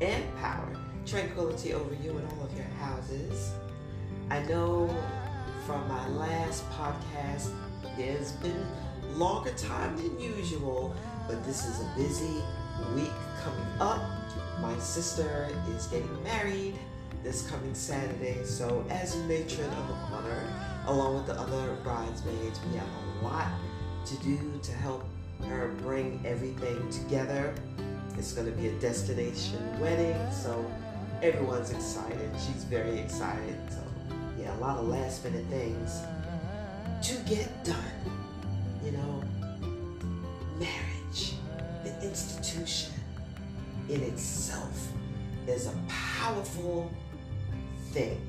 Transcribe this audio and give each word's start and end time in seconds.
and 0.00 0.36
power, 0.38 0.76
tranquility 1.06 1.74
over 1.74 1.94
you 2.02 2.16
and 2.16 2.28
all 2.32 2.44
of 2.44 2.54
your 2.54 2.66
houses. 2.80 3.52
I 4.30 4.40
know 4.44 4.94
from 5.66 5.86
my 5.88 6.08
last 6.08 6.68
podcast, 6.70 7.50
there's 7.96 8.32
been 8.32 8.66
longer 9.14 9.52
time 9.52 9.96
than 9.96 10.18
usual, 10.20 10.94
but 11.26 11.44
this 11.44 11.66
is 11.66 11.80
a 11.80 11.92
busy 11.96 12.42
week 12.94 13.12
coming 13.42 13.80
up. 13.80 14.02
My 14.60 14.78
sister 14.78 15.48
is 15.74 15.86
getting 15.86 16.22
married 16.22 16.78
this 17.22 17.48
coming 17.48 17.74
Saturday, 17.74 18.44
so 18.44 18.84
as 18.90 19.16
matron 19.24 19.70
of 19.70 19.90
honor, 20.12 20.42
along 20.86 21.16
with 21.16 21.26
the 21.26 21.34
other 21.34 21.76
bridesmaids, 21.82 22.60
we 22.70 22.78
have 22.78 22.86
a 22.88 23.24
lot 23.24 23.48
to 24.06 24.16
do 24.18 24.58
to 24.62 24.72
help 24.72 25.04
her 25.48 25.68
bring 25.82 26.20
everything 26.24 26.88
together. 26.90 27.54
It's 28.18 28.32
going 28.32 28.50
to 28.50 28.60
be 28.60 28.66
a 28.66 28.72
destination 28.80 29.80
wedding, 29.80 30.16
so 30.32 30.68
everyone's 31.22 31.70
excited. 31.70 32.30
She's 32.34 32.64
very 32.64 32.98
excited. 32.98 33.56
So, 33.70 33.78
yeah, 34.36 34.56
a 34.56 34.58
lot 34.58 34.78
of 34.78 34.88
last 34.88 35.24
minute 35.24 35.44
things 35.46 36.00
to 37.02 37.16
get 37.30 37.64
done. 37.64 37.76
You 38.84 38.90
know, 38.90 39.22
marriage, 40.58 41.34
the 41.84 41.94
institution 42.02 42.92
in 43.88 44.02
itself 44.02 44.90
is 45.46 45.68
a 45.68 45.74
powerful 45.88 46.92
thing 47.92 48.20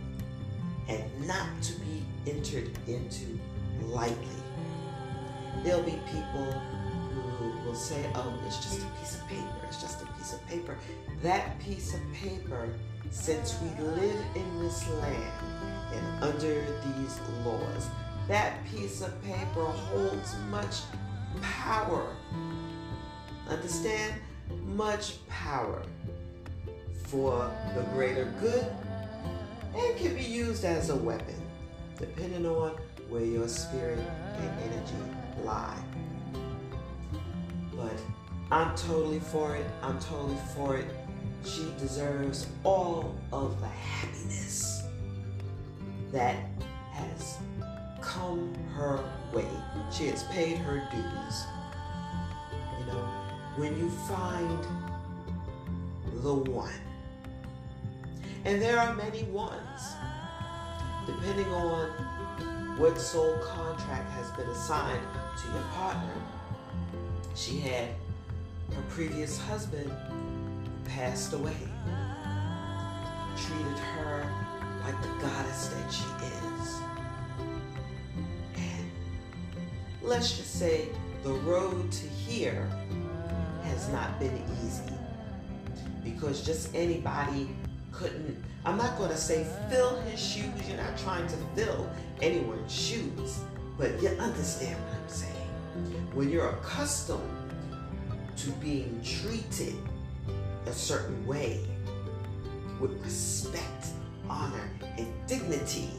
and 0.87 1.03
not 1.27 1.49
to 1.63 1.73
be 1.79 2.05
entered 2.27 2.70
into 2.85 3.40
lightly. 3.85 4.15
There'll 5.63 5.81
be 5.81 5.99
people 6.12 6.54
who 7.10 7.68
will 7.68 7.76
say, 7.76 8.05
oh, 8.15 8.34
it's 8.46 8.57
just 8.57 8.82
a 8.82 8.85
piece 8.99 9.15
of 9.15 9.27
paper, 9.27 9.55
it's 9.68 9.82
just 9.82 10.02
a 10.02 10.05
piece 10.18 10.34
of 10.34 10.46
paper. 10.48 10.77
That 11.21 11.60
piece 11.60 11.93
of 11.93 11.99
paper, 12.13 12.70
since 13.12 13.57
we 13.62 13.84
live 13.84 14.26
in 14.35 14.60
this 14.60 14.88
land 14.90 15.34
and 15.93 16.24
under 16.24 16.62
these 16.98 17.20
laws, 17.46 17.88
that 18.27 18.63
piece 18.66 19.01
of 19.01 19.24
paper 19.24 19.66
holds 19.66 20.35
much 20.49 20.82
power. 21.41 22.16
Understand? 23.48 24.13
Much 24.66 25.26
power 25.27 25.84
for 27.04 27.51
the 27.76 27.82
greater 27.94 28.32
good 28.40 28.66
and 29.76 29.98
can 29.98 30.16
be 30.16 30.23
used 30.23 30.66
as 30.66 30.90
a 30.90 30.96
weapon, 30.96 31.35
depending 31.98 32.46
on 32.46 32.76
where 33.10 33.26
your 33.26 33.48
spirit 33.48 33.99
and 34.38 34.60
energy 34.62 34.96
lie. 35.44 35.77
But 37.80 38.02
I'm 38.52 38.76
totally 38.76 39.20
for 39.20 39.55
it. 39.55 39.66
I'm 39.82 39.99
totally 39.99 40.38
for 40.55 40.76
it. 40.77 40.88
She 41.46 41.72
deserves 41.80 42.48
all 42.63 43.16
of 43.32 43.60
the 43.62 43.68
happiness 43.68 44.84
that 46.12 46.35
has 46.91 47.38
come 48.02 48.54
her 48.76 49.00
way. 49.34 49.48
She 49.91 50.07
has 50.07 50.24
paid 50.24 50.57
her 50.57 50.88
dues. 50.91 51.46
You 52.80 52.85
know, 52.88 53.05
when 53.55 53.77
you 53.77 53.90
find 53.90 54.66
the 56.24 56.34
one, 56.34 56.74
and 58.46 58.62
there 58.62 58.80
are 58.80 58.94
many 58.96 59.24
ones, 59.24 59.94
depending 61.05 61.48
on 61.48 61.90
what 62.77 63.00
soul 63.00 63.38
contract 63.40 64.09
has 64.12 64.31
been 64.31 64.47
assigned 64.47 65.06
to 65.38 65.52
your 65.53 65.63
partner. 65.74 66.13
She 67.40 67.57
had 67.62 67.88
her 68.75 68.81
previous 68.90 69.40
husband 69.40 69.90
passed 70.83 71.31
away, 71.31 71.55
treated 73.38 73.79
her 73.79 74.29
like 74.83 75.01
the 75.01 75.07
goddess 75.22 75.67
that 75.69 75.89
she 75.89 76.03
is. 76.25 76.81
And 78.57 78.91
let's 80.01 80.35
just 80.35 80.59
say 80.59 80.89
the 81.23 81.31
road 81.31 81.89
to 81.94 82.07
here 82.09 82.69
has 83.63 83.88
not 83.88 84.19
been 84.19 84.44
easy 84.61 84.94
because 86.03 86.45
just 86.45 86.75
anybody 86.75 87.47
couldn't, 87.94 88.44
I'm 88.66 88.75
not 88.75 88.97
going 88.97 89.11
to 89.11 89.17
say 89.17 89.47
fill 89.69 89.97
his 90.01 90.19
shoes. 90.19 90.51
You're 90.67 90.75
not 90.75 90.97
trying 90.97 91.27
to 91.27 91.38
fill 91.56 91.89
anyone's 92.21 92.69
shoes, 92.69 93.39
but 93.77 94.01
you 94.01 94.09
understand 94.09 94.77
what 94.83 94.94
I'm 95.01 95.07
saying. 95.07 95.48
When 96.13 96.30
you're 96.30 96.50
accustomed 96.50 97.22
to 98.38 98.52
being 98.53 99.02
treated 99.03 99.75
a 100.66 100.74
certain 100.74 101.25
way 101.25 101.59
with 102.80 102.91
respect, 103.03 103.88
honor, 104.30 104.69
and 104.97 105.07
dignity, 105.28 105.90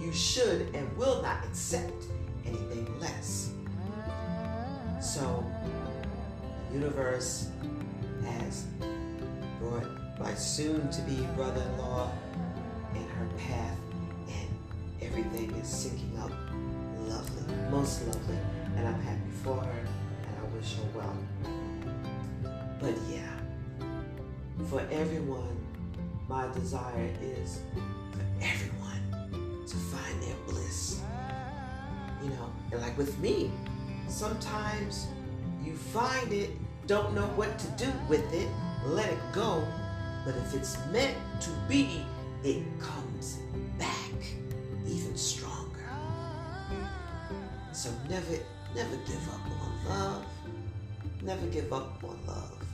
you 0.00 0.12
should 0.12 0.74
and 0.74 0.96
will 0.96 1.22
not 1.22 1.44
accept 1.44 2.04
anything 2.46 2.98
less. 2.98 3.52
So, 5.00 5.44
the 6.68 6.78
universe 6.78 7.50
has 8.24 8.66
brought 9.60 9.86
my 10.18 10.34
soon 10.34 10.90
to 10.90 11.02
be 11.02 11.16
brother 11.36 11.62
in 11.62 11.78
law 11.78 12.10
in 12.94 13.02
her 13.08 13.28
path, 13.38 13.78
and 14.28 14.48
everything 15.00 15.50
is 15.56 15.68
syncing 15.68 16.18
up 16.20 16.51
lovely, 17.12 17.54
most 17.70 18.06
lovely, 18.06 18.38
and 18.76 18.88
I'm 18.88 19.00
happy 19.02 19.30
for 19.42 19.56
her, 19.56 19.80
and 19.80 20.36
I 20.40 20.56
wish 20.56 20.76
her 20.76 20.88
well. 20.94 21.16
But 22.80 22.94
yeah, 23.10 23.36
for 24.68 24.80
everyone, 24.90 25.56
my 26.28 26.50
desire 26.52 27.10
is 27.20 27.60
for 28.12 28.24
everyone 28.40 29.64
to 29.66 29.76
find 29.76 30.22
their 30.22 30.36
bliss. 30.46 31.00
You 32.22 32.30
know, 32.30 32.52
and 32.70 32.80
like 32.80 32.96
with 32.96 33.18
me, 33.18 33.50
sometimes 34.08 35.08
you 35.64 35.76
find 35.76 36.32
it, 36.32 36.50
don't 36.86 37.14
know 37.14 37.26
what 37.36 37.58
to 37.58 37.66
do 37.84 37.92
with 38.08 38.32
it, 38.32 38.48
let 38.86 39.10
it 39.10 39.18
go, 39.32 39.66
but 40.24 40.34
if 40.36 40.54
it's 40.54 40.76
meant 40.90 41.16
to 41.40 41.50
be, 41.68 42.04
it 42.44 42.62
comes 42.80 43.38
back 43.78 44.12
even 44.86 45.16
stronger. 45.16 45.61
So 47.82 47.90
never, 48.08 48.38
never 48.76 48.96
give 48.98 49.28
up 49.28 49.40
on 49.60 49.88
love. 49.88 50.24
Never 51.20 51.46
give 51.46 51.72
up 51.72 52.04
on 52.04 52.16
love. 52.28 52.64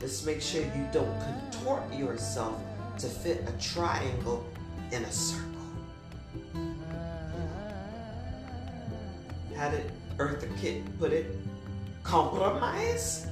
Just 0.00 0.26
make 0.26 0.42
sure 0.42 0.62
you 0.62 0.88
don't 0.92 1.16
contort 1.20 1.94
yourself 1.94 2.60
to 2.98 3.06
fit 3.06 3.44
a 3.46 3.52
triangle 3.62 4.44
in 4.90 5.04
a 5.04 5.12
circle. 5.12 5.46
How 9.54 9.70
did 9.70 9.92
Eartha 10.16 10.48
Kitt 10.60 10.98
put 10.98 11.12
it? 11.12 11.36
Compromise? 12.02 13.28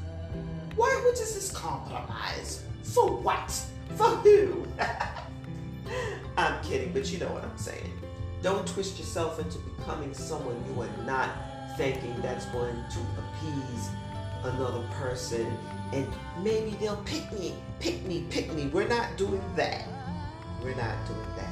Why 0.77 1.03
would 1.05 1.17
this 1.17 1.51
compromise? 1.51 2.63
For 2.85 3.11
what? 3.11 3.51
For 3.97 4.11
who? 4.11 4.65
I'm 6.37 6.63
kidding, 6.63 6.93
but 6.93 7.11
you 7.11 7.19
know 7.19 7.33
what 7.33 7.43
I'm 7.43 7.59
saying. 7.59 7.93
Don't 8.45 8.67
twist 8.67 8.99
yourself 8.99 9.39
into 9.39 9.57
becoming 9.57 10.13
someone 10.13 10.63
you 10.69 10.83
are 10.83 11.07
not 11.07 11.31
thinking 11.79 12.15
that's 12.21 12.45
going 12.45 12.75
to 12.75 12.99
appease 13.19 13.89
another 14.43 14.87
person 15.01 15.51
and 15.95 16.07
maybe 16.43 16.77
they'll 16.79 17.03
pick 17.07 17.33
me, 17.33 17.55
pick 17.81 18.05
me, 18.05 18.27
pick 18.29 18.53
me. 18.53 18.67
We're 18.67 18.87
not 18.87 19.17
doing 19.17 19.41
that. 19.57 19.89
We're 20.63 20.75
not 20.75 21.07
doing 21.07 21.27
that. 21.39 21.49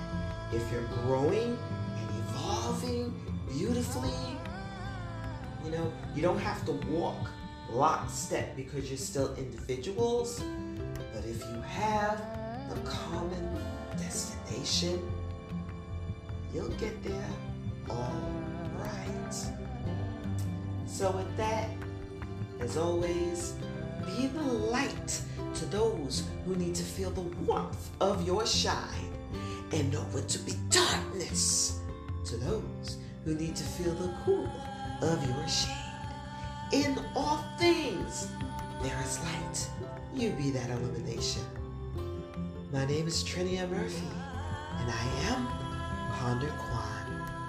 If 0.52 0.70
you're 0.70 0.86
growing 1.06 1.56
and 1.96 2.10
evolving 2.28 3.14
beautifully, 3.48 4.12
you 5.64 5.70
know, 5.70 5.90
you 6.14 6.20
don't 6.20 6.40
have 6.40 6.62
to 6.66 6.72
walk 6.90 7.30
lockstep 7.70 8.54
because 8.54 8.90
you're 8.90 8.98
still 8.98 9.34
individuals. 9.36 10.44
But 11.14 11.24
if 11.24 11.40
you 11.40 11.62
have 11.62 12.18
the 12.68 12.78
common 12.82 13.56
destination, 13.96 15.00
you'll 16.54 16.68
get 16.70 17.02
there 17.02 17.28
all 17.88 18.32
right. 18.78 19.34
So, 20.86 21.10
with 21.10 21.36
that, 21.36 21.68
as 22.60 22.76
always, 22.76 23.54
be 24.06 24.26
the 24.26 24.42
light 24.42 25.20
to 25.54 25.64
those 25.66 26.24
who 26.44 26.54
need 26.56 26.74
to 26.74 26.82
feel 26.82 27.10
the 27.10 27.20
warmth 27.20 27.90
of 28.00 28.26
your 28.26 28.46
shine 28.46 29.12
and 29.72 29.92
know 29.92 30.02
what 30.12 30.28
to 30.28 30.38
be 30.40 30.52
darkness 30.70 31.80
to 32.24 32.36
those 32.36 32.98
who 33.24 33.34
need 33.34 33.56
to 33.56 33.64
feel 33.64 33.94
the 33.94 34.14
cool 34.24 34.50
of 35.02 35.24
your 35.28 35.48
shade. 35.48 35.76
In 36.72 36.98
all 37.14 37.44
things, 37.58 38.28
there 38.82 38.98
is 39.02 39.18
light. 39.20 39.70
You 40.14 40.30
be 40.30 40.50
that 40.50 40.70
illumination. 40.70 41.42
My 42.72 42.84
name 42.86 43.06
is 43.06 43.22
Trinia 43.22 43.68
Murphy, 43.68 44.08
and 44.78 44.90
I 44.90 45.32
am 45.32 45.61
Ponder 46.22 46.52
Quan. 46.52 47.41